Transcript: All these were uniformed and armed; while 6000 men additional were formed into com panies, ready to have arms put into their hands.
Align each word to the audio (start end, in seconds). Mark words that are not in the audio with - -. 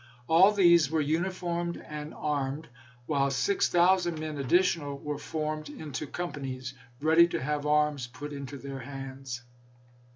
All 0.27 0.51
these 0.51 0.89
were 0.89 0.99
uniformed 0.99 1.77
and 1.87 2.11
armed; 2.15 2.67
while 3.05 3.29
6000 3.29 4.17
men 4.17 4.39
additional 4.39 4.97
were 4.97 5.19
formed 5.19 5.69
into 5.69 6.07
com 6.07 6.31
panies, 6.33 6.73
ready 6.99 7.27
to 7.27 7.39
have 7.39 7.67
arms 7.67 8.07
put 8.07 8.33
into 8.33 8.57
their 8.57 8.79
hands. 8.79 9.43